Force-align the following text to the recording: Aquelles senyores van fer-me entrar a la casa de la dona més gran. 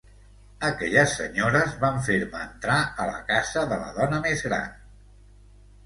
Aquelles 0.69 1.13
senyores 1.19 1.75
van 1.85 2.01
fer-me 2.09 2.41
entrar 2.47 2.81
a 3.05 3.09
la 3.13 3.21
casa 3.31 3.69
de 3.75 3.81
la 3.87 3.95
dona 4.03 4.25
més 4.29 4.47
gran. 4.51 4.71